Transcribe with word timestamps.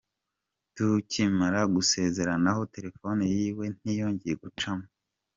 Tukimara 0.75 1.59
gusezeranaho 1.73 2.61
telefone 2.75 3.23
y’iwe 3.35 3.65
ntiyongeye 3.75 4.35
gucamo. 4.43 4.85